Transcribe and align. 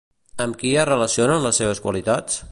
Amb 0.45 0.55
qui 0.61 0.71
es 0.83 0.87
relacionen 0.89 1.45
les 1.47 1.63
seves 1.63 1.83
qualitats? 1.87 2.39